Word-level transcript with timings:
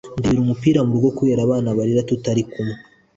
ndebere 0.17 0.39
umupira 0.41 0.79
mu 0.87 0.91
rugo 0.95 1.09
kubera 1.17 1.39
abana 1.43 1.69
barira 1.77 2.07
tutarikumwe 2.09 2.75